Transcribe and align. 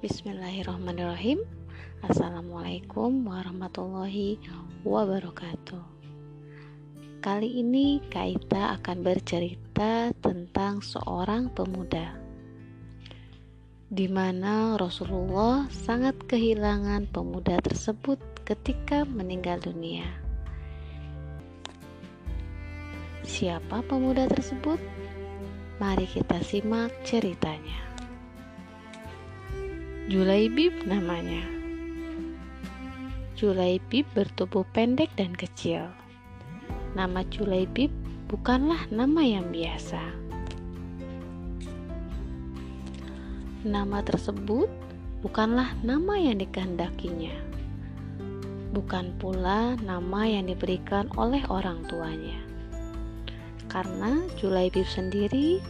Bismillahirrahmanirrahim 0.00 1.44
Assalamualaikum 2.00 3.20
warahmatullahi 3.20 4.40
wabarakatuh 4.80 5.84
Kali 7.20 7.60
ini 7.60 8.00
Kaita 8.08 8.80
akan 8.80 9.04
bercerita 9.04 10.08
tentang 10.24 10.80
seorang 10.80 11.52
pemuda 11.52 12.16
di 13.92 14.08
mana 14.08 14.80
Rasulullah 14.80 15.68
sangat 15.68 16.16
kehilangan 16.24 17.04
pemuda 17.12 17.60
tersebut 17.60 18.16
ketika 18.48 19.04
meninggal 19.04 19.60
dunia. 19.60 20.08
Siapa 23.20 23.84
pemuda 23.84 24.24
tersebut? 24.32 24.80
Mari 25.76 26.08
kita 26.08 26.40
simak 26.40 26.88
ceritanya. 27.04 27.90
Julaibib 30.10 30.74
namanya. 30.90 31.46
Julaibib 33.38 34.10
bertubuh 34.10 34.66
pendek 34.74 35.06
dan 35.14 35.38
kecil. 35.38 35.86
Nama 36.98 37.22
Julaibib 37.30 37.94
bukanlah 38.26 38.90
nama 38.90 39.22
yang 39.22 39.54
biasa. 39.54 40.02
Nama 43.62 44.02
tersebut 44.02 44.66
bukanlah 45.22 45.78
nama 45.86 46.18
yang 46.18 46.42
dikehendakinya. 46.42 47.38
Bukan 48.74 49.14
pula 49.22 49.78
nama 49.78 50.26
yang 50.26 50.50
diberikan 50.50 51.06
oleh 51.14 51.46
orang 51.46 51.86
tuanya 51.86 52.50
karena 53.70 54.26
Julaibib 54.34 54.90
sendiri 54.90 55.62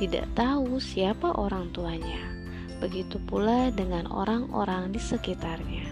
tidak 0.00 0.24
tahu 0.32 0.80
siapa 0.80 1.36
orang 1.36 1.68
tuanya. 1.76 2.35
Begitu 2.82 3.16
pula 3.24 3.72
dengan 3.72 4.04
orang-orang 4.08 4.92
di 4.92 5.00
sekitarnya. 5.00 5.86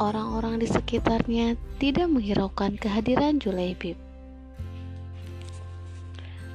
Orang-orang 0.00 0.58
di 0.58 0.68
sekitarnya 0.70 1.54
tidak 1.76 2.08
menghiraukan 2.08 2.80
kehadiran 2.80 3.36
Julaibib. 3.36 4.00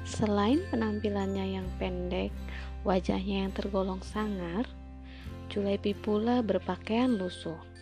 Selain 0.04 0.64
penampilannya 0.74 1.62
yang 1.62 1.68
pendek, 1.78 2.34
wajahnya 2.82 3.46
yang 3.48 3.52
tergolong 3.54 4.02
sangar, 4.02 4.66
Julaibib 5.54 6.02
pula 6.02 6.42
berpakaian 6.42 7.16
lusuh 7.16 7.76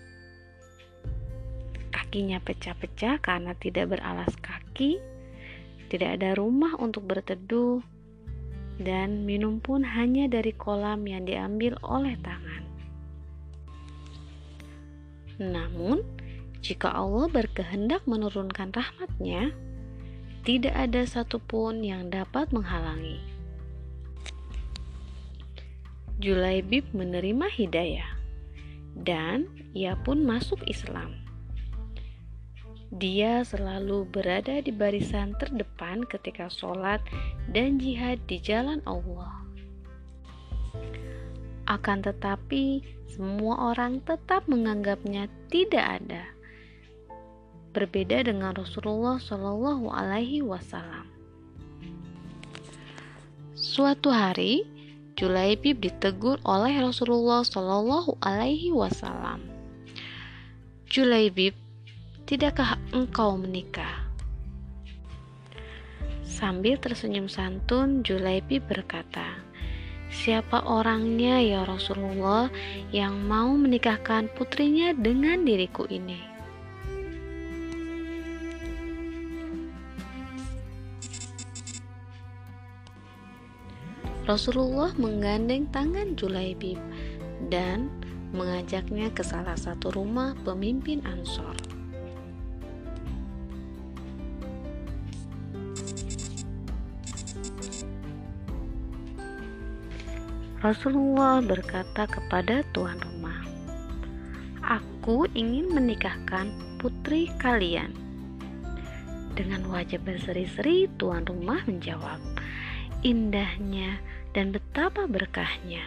kakinya 2.13 2.37
pecah-pecah 2.45 3.17
karena 3.25 3.57
tidak 3.57 3.97
beralas 3.97 4.37
kaki, 4.37 5.01
tidak 5.89 6.21
ada 6.21 6.37
rumah 6.37 6.77
untuk 6.77 7.09
berteduh, 7.09 7.81
dan 8.81 9.25
minum 9.27 9.61
pun 9.61 9.85
hanya 9.85 10.25
dari 10.25 10.53
kolam 10.53 11.05
yang 11.05 11.29
diambil 11.29 11.77
oleh 11.85 12.17
tangan. 12.21 12.63
Namun, 15.41 16.05
jika 16.63 16.93
Allah 16.93 17.27
berkehendak 17.27 18.05
menurunkan 18.05 18.71
rahmatnya, 18.71 19.51
tidak 20.43 20.75
ada 20.75 21.07
satupun 21.07 21.83
yang 21.83 22.11
dapat 22.11 22.51
menghalangi. 22.51 23.19
Julaibib 26.21 26.87
menerima 26.93 27.49
hidayah, 27.49 28.11
dan 28.95 29.49
ia 29.73 29.97
pun 29.97 30.21
masuk 30.23 30.61
Islam. 30.69 31.22
Dia 32.93 33.41
selalu 33.41 34.05
berada 34.05 34.61
di 34.61 34.69
barisan 34.69 35.33
terdepan 35.41 36.05
ketika 36.05 36.45
sholat 36.45 37.01
dan 37.49 37.81
jihad 37.81 38.21
di 38.29 38.37
jalan 38.37 38.85
Allah. 38.85 39.33
Akan 41.65 42.05
tetapi, 42.05 42.85
semua 43.09 43.73
orang 43.73 43.97
tetap 44.05 44.45
menganggapnya 44.45 45.25
tidak 45.49 46.01
ada. 46.01 46.23
Berbeda 47.73 48.29
dengan 48.29 48.53
Rasulullah 48.53 49.17
Shallallahu 49.17 49.89
Alaihi 49.89 50.45
Wasallam. 50.45 51.09
Suatu 53.57 54.13
hari, 54.13 54.69
Julaibib 55.17 55.81
ditegur 55.81 56.37
oleh 56.45 56.77
Rasulullah 56.77 57.41
Shallallahu 57.41 58.21
Alaihi 58.21 58.69
Wasallam. 58.69 59.41
Julaibib, 60.85 61.57
tidakkah 62.23 62.79
engkau 62.95 63.35
menikah? 63.35 64.07
Sambil 66.23 66.79
tersenyum 66.79 67.27
santun, 67.27 68.03
Julaibi 68.03 68.59
berkata, 68.63 69.43
Siapa 70.13 70.69
orangnya 70.69 71.41
ya 71.41 71.65
Rasulullah 71.65 72.47
yang 72.93 73.17
mau 73.25 73.49
menikahkan 73.57 74.29
putrinya 74.37 74.93
dengan 74.93 75.41
diriku 75.41 75.89
ini? 75.89 76.21
Rasulullah 84.23 84.95
menggandeng 84.95 85.67
tangan 85.73 86.15
Julaibib 86.15 86.79
dan 87.51 87.91
mengajaknya 88.31 89.11
ke 89.11 89.19
salah 89.19 89.59
satu 89.59 89.91
rumah 89.91 90.31
pemimpin 90.47 91.03
Ansor. 91.03 91.72
Rasulullah 100.63 101.43
berkata 101.43 102.07
kepada 102.07 102.63
tuan 102.71 102.95
rumah, 102.95 103.35
"Aku 104.63 105.27
ingin 105.35 105.67
menikahkan 105.75 106.55
putri 106.79 107.27
kalian." 107.35 107.91
Dengan 109.35 109.67
wajah 109.67 109.99
berseri-seri, 109.99 110.87
tuan 110.95 111.27
rumah 111.27 111.59
menjawab, 111.67 112.15
"Indahnya 113.03 113.99
dan 114.31 114.55
betapa 114.55 115.03
berkahnya." 115.03 115.83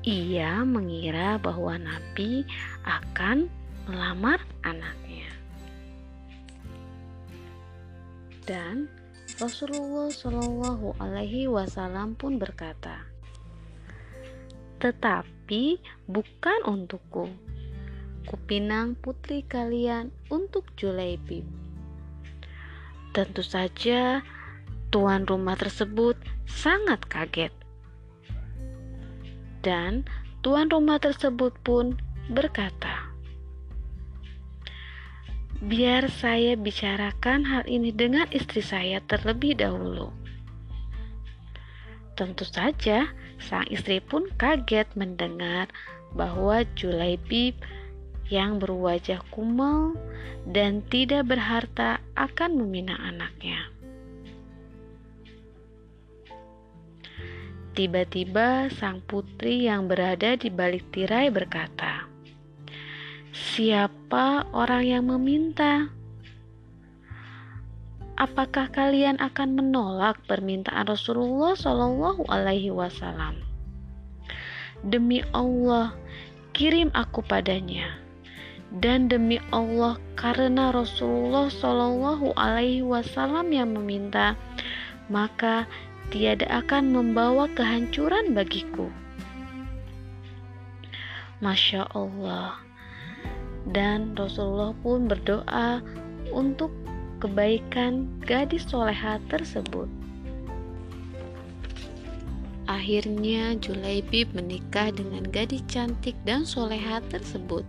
Ia 0.00 0.64
mengira 0.64 1.36
bahwa 1.36 1.76
Nabi 1.76 2.48
akan 2.88 3.52
melamar 3.84 4.40
anaknya. 4.64 5.28
Dan 8.48 8.88
Rasulullah 9.36 10.08
Shallallahu 10.08 10.96
Alaihi 10.96 11.52
Wasallam 11.52 12.16
pun 12.16 12.40
berkata, 12.40 13.11
tetapi 14.82 15.78
bukan 16.10 16.58
untukku. 16.66 17.30
Kupinang 18.26 18.98
putri 18.98 19.46
kalian 19.46 20.10
untuk 20.26 20.74
Julaibib. 20.74 21.46
Tentu 23.14 23.46
saja 23.46 24.26
tuan 24.90 25.22
rumah 25.22 25.54
tersebut 25.54 26.18
sangat 26.50 27.06
kaget. 27.06 27.54
Dan 29.62 30.02
tuan 30.42 30.66
rumah 30.66 30.98
tersebut 30.98 31.54
pun 31.62 31.94
berkata, 32.26 33.14
"Biar 35.62 36.10
saya 36.10 36.58
bicarakan 36.58 37.46
hal 37.46 37.62
ini 37.70 37.94
dengan 37.94 38.26
istri 38.34 38.58
saya 38.58 38.98
terlebih 39.06 39.62
dahulu." 39.62 40.10
Tentu 42.18 42.42
saja, 42.42 43.06
sang 43.46 43.66
istri 43.68 43.98
pun 43.98 44.30
kaget 44.38 44.86
mendengar 44.94 45.66
bahwa 46.14 46.62
Julaibib 46.78 47.58
yang 48.32 48.56
berwajah 48.62 49.20
kumal 49.28 49.92
dan 50.48 50.80
tidak 50.88 51.28
berharta 51.28 52.00
akan 52.16 52.64
meminang 52.64 53.00
anaknya. 53.00 53.68
Tiba-tiba 57.72 58.68
sang 58.68 59.00
putri 59.00 59.64
yang 59.64 59.88
berada 59.88 60.36
di 60.36 60.52
balik 60.52 60.92
tirai 60.92 61.32
berkata, 61.32 62.04
"Siapa 63.32 64.52
orang 64.52 64.84
yang 64.84 65.04
meminta?" 65.08 65.88
Apakah 68.22 68.70
kalian 68.70 69.18
akan 69.18 69.58
menolak 69.58 70.14
permintaan 70.30 70.86
Rasulullah 70.86 71.58
Shallallahu 71.58 72.22
Alaihi 72.30 72.70
Wasallam? 72.70 73.42
Demi 74.86 75.26
Allah, 75.34 75.90
kirim 76.54 76.94
aku 76.94 77.26
padanya. 77.26 77.98
Dan 78.78 79.10
demi 79.10 79.42
Allah, 79.50 79.98
karena 80.14 80.70
Rasulullah 80.70 81.50
Shallallahu 81.50 82.38
Alaihi 82.38 82.86
Wasallam 82.86 83.50
yang 83.50 83.74
meminta, 83.74 84.38
maka 85.10 85.66
tiada 86.14 86.46
akan 86.62 86.94
membawa 86.94 87.50
kehancuran 87.58 88.38
bagiku. 88.38 88.86
Masya 91.42 91.90
Allah. 91.90 92.54
Dan 93.66 94.14
Rasulullah 94.14 94.74
pun 94.78 95.10
berdoa 95.10 95.82
untuk 96.30 96.70
kebaikan 97.22 98.10
gadis 98.26 98.66
soleha 98.66 99.22
tersebut. 99.30 99.86
Akhirnya 102.66 103.54
Julaibib 103.62 104.34
menikah 104.34 104.90
dengan 104.90 105.22
gadis 105.30 105.62
cantik 105.70 106.18
dan 106.26 106.42
soleha 106.42 106.98
tersebut. 107.14 107.62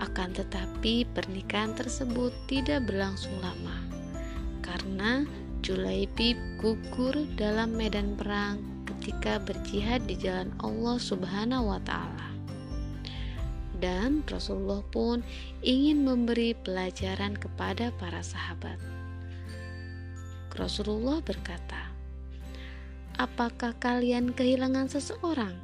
Akan 0.00 0.32
tetapi 0.32 1.04
pernikahan 1.12 1.76
tersebut 1.76 2.32
tidak 2.48 2.88
berlangsung 2.88 3.36
lama 3.44 3.76
karena 4.64 5.28
Julaibib 5.60 6.40
gugur 6.56 7.28
dalam 7.36 7.76
medan 7.76 8.16
perang 8.16 8.64
ketika 8.88 9.36
berjihad 9.44 10.08
di 10.08 10.16
jalan 10.16 10.48
Allah 10.64 10.96
Subhanahu 10.96 11.68
wa 11.68 11.80
taala. 11.84 12.37
Dan 13.78 14.26
Rasulullah 14.26 14.82
pun 14.90 15.22
ingin 15.62 16.02
memberi 16.02 16.54
pelajaran 16.58 17.38
kepada 17.38 17.94
para 17.94 18.18
sahabat. 18.26 18.76
Rasulullah 20.58 21.22
berkata, 21.22 21.94
"Apakah 23.14 23.78
kalian 23.78 24.34
kehilangan 24.34 24.90
seseorang?" 24.90 25.54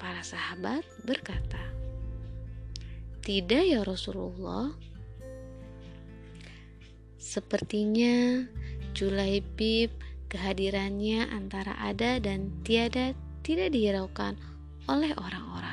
Para 0.00 0.24
sahabat 0.24 0.80
berkata, 1.04 1.60
"Tidak 3.20 3.64
ya 3.68 3.84
Rasulullah." 3.84 4.72
Sepertinya 7.20 8.48
Julaibib 8.96 9.92
kehadirannya 10.32 11.28
antara 11.28 11.76
ada 11.76 12.16
dan 12.16 12.48
tiada 12.64 13.12
tidak 13.44 13.76
dihiraukan 13.76 14.40
oleh 14.88 15.12
orang-orang. 15.12 15.67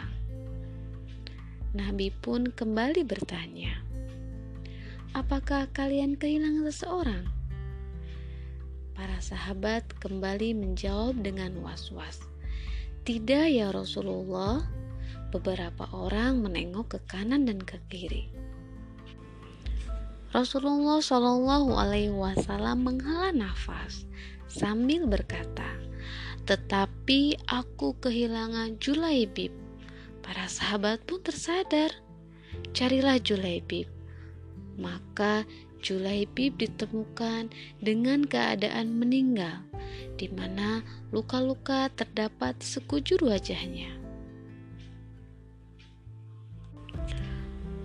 Nabi 1.76 2.08
pun 2.08 2.48
kembali 2.48 3.04
bertanya, 3.04 3.84
"Apakah 5.12 5.68
kalian 5.76 6.16
kehilangan 6.16 6.72
seseorang?" 6.72 7.28
Para 8.96 9.20
sahabat 9.20 9.84
kembali 10.00 10.56
menjawab 10.56 11.20
dengan 11.20 11.60
was-was. 11.60 12.24
Tidak 13.04 13.52
ya 13.52 13.76
Rasulullah. 13.76 14.64
Beberapa 15.36 15.92
orang 15.92 16.48
menengok 16.48 16.96
ke 16.96 17.00
kanan 17.12 17.44
dan 17.44 17.60
ke 17.60 17.76
kiri. 17.92 18.32
Rasulullah 20.32 21.04
Shallallahu 21.04 21.76
Alaihi 21.76 22.16
Wasallam 22.16 22.88
menghela 22.88 23.36
nafas 23.36 24.08
sambil 24.48 25.04
berkata, 25.12 25.68
"Tetapi 26.48 27.52
aku 27.52 28.00
kehilangan 28.00 28.80
Julaibib." 28.80 29.65
Para 30.26 30.50
sahabat 30.50 31.06
pun 31.06 31.22
tersadar. 31.22 31.94
Carilah 32.74 33.22
Julaibib. 33.22 33.86
Maka 34.82 35.46
Julaibib 35.86 36.58
ditemukan 36.58 37.54
dengan 37.78 38.26
keadaan 38.26 38.98
meninggal, 38.98 39.62
di 40.18 40.26
mana 40.34 40.82
luka-luka 41.14 41.94
terdapat 41.94 42.58
sekujur 42.58 43.22
wajahnya. 43.22 43.94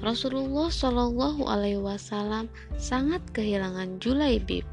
Rasulullah 0.00 0.72
Shallallahu 0.72 1.44
Alaihi 1.44 1.76
Wasallam 1.76 2.48
sangat 2.81 3.20
kehilangan 3.37 4.00
Julaibib. 4.00 4.64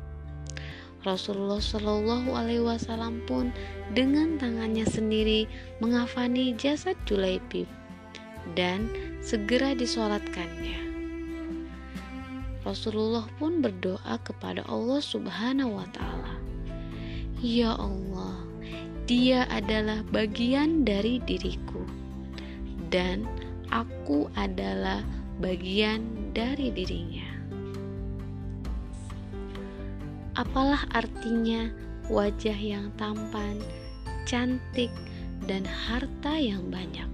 Rasulullah 1.08 1.64
Shallallahu 1.64 2.36
Alaihi 2.36 2.68
Wasallam 2.68 3.24
pun 3.24 3.56
dengan 3.96 4.36
tangannya 4.36 4.84
sendiri 4.84 5.48
mengafani 5.80 6.52
jasad 6.60 7.00
Julaibib 7.08 7.64
dan 8.60 8.92
segera 9.24 9.72
disolatkannya. 9.72 10.84
Rasulullah 12.68 13.24
pun 13.40 13.64
berdoa 13.64 14.20
kepada 14.28 14.68
Allah 14.68 15.00
Subhanahu 15.00 15.80
wa 15.80 15.88
Ta'ala, 15.96 16.36
"Ya 17.40 17.72
Allah, 17.80 18.44
Dia 19.08 19.48
adalah 19.48 20.04
bagian 20.12 20.84
dari 20.84 21.24
diriku, 21.24 21.88
dan 22.92 23.24
aku 23.72 24.28
adalah 24.36 25.00
bagian 25.40 26.04
dari 26.36 26.68
dirinya." 26.76 27.27
Apalah 30.38 30.86
artinya 30.94 31.74
wajah 32.14 32.56
yang 32.56 32.94
tampan, 32.96 33.58
cantik, 34.30 34.94
dan 35.50 35.66
harta 35.66 36.38
yang 36.38 36.70
banyak? 36.70 37.10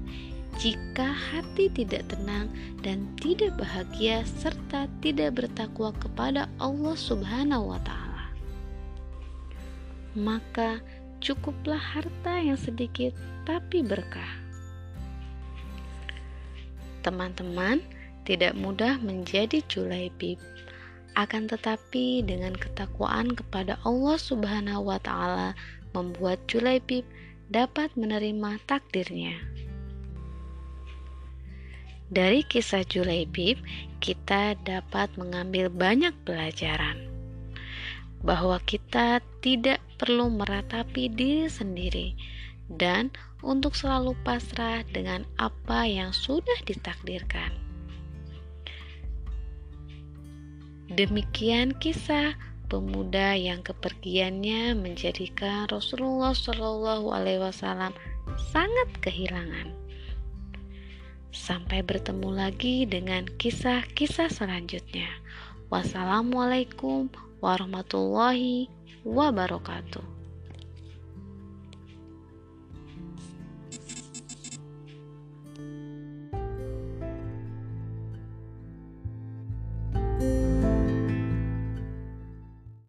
jika 0.62 1.10
hati 1.10 1.66
tidak 1.74 2.06
tenang 2.14 2.46
dan 2.86 3.10
tidak 3.18 3.58
bahagia 3.58 4.22
serta 4.38 4.86
tidak 5.02 5.42
bertakwa 5.42 5.90
kepada 5.98 6.46
Allah 6.62 6.94
Subhanahu 6.94 7.74
wa 7.74 7.82
taala. 7.82 8.26
Maka 10.14 10.78
cukuplah 11.18 11.82
harta 11.82 12.38
yang 12.38 12.60
sedikit 12.60 13.18
tapi 13.50 13.82
berkah. 13.82 14.40
Teman-teman, 17.02 17.84
tidak 18.24 18.56
mudah 18.56 18.96
menjadi 19.04 19.60
julaibib. 19.68 20.40
Akan 21.14 21.46
tetapi 21.46 22.26
dengan 22.26 22.58
ketakwaan 22.58 23.38
kepada 23.38 23.78
Allah 23.86 24.18
Subhanahu 24.18 24.90
wa 24.90 24.98
taala 24.98 25.54
membuat 25.94 26.42
julaibib 26.50 27.06
dapat 27.54 27.94
menerima 27.94 28.58
takdirnya. 28.66 29.38
Dari 32.14 32.46
kisah 32.46 32.86
Julaibib, 32.86 33.58
kita 33.98 34.54
dapat 34.62 35.10
mengambil 35.18 35.66
banyak 35.74 36.14
pelajaran 36.22 37.10
bahwa 38.22 38.62
kita 38.70 39.18
tidak 39.42 39.82
perlu 39.98 40.30
meratapi 40.30 41.10
diri 41.10 41.50
sendiri 41.50 42.14
dan 42.70 43.10
untuk 43.42 43.74
selalu 43.74 44.14
pasrah 44.22 44.86
dengan 44.94 45.26
apa 45.42 45.90
yang 45.90 46.14
sudah 46.14 46.56
ditakdirkan. 46.70 47.63
Demikian 50.94 51.74
kisah 51.82 52.38
pemuda 52.70 53.34
yang 53.34 53.66
kepergiannya 53.66 54.78
menjadikan 54.78 55.66
Rasulullah 55.66 56.38
Shallallahu 56.38 57.10
Alaihi 57.10 57.42
Wasallam 57.42 57.98
sangat 58.54 59.02
kehilangan. 59.02 59.74
Sampai 61.34 61.82
bertemu 61.82 62.30
lagi 62.38 62.86
dengan 62.86 63.26
kisah-kisah 63.26 64.30
selanjutnya. 64.30 65.10
Wassalamualaikum 65.74 67.10
warahmatullahi 67.42 68.70
wabarakatuh. 69.02 70.13